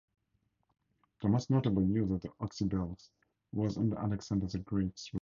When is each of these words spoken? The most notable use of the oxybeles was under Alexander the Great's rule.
The 1.21 1.29
most 1.29 1.51
notable 1.51 1.83
use 1.83 2.09
of 2.09 2.21
the 2.21 2.29
oxybeles 2.39 3.09
was 3.53 3.77
under 3.77 3.99
Alexander 3.99 4.47
the 4.47 4.57
Great's 4.57 5.07
rule. 5.07 5.09